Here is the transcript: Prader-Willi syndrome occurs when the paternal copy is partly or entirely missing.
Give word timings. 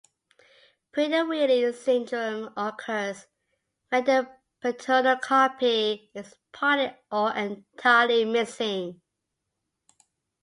Prader-Willi 0.93 1.71
syndrome 1.73 2.51
occurs 2.57 3.27
when 3.89 4.03
the 4.05 4.27
paternal 4.59 5.17
copy 5.17 6.09
is 6.15 6.35
partly 6.51 6.95
or 7.11 7.31
entirely 7.35 8.25
missing. 8.25 8.99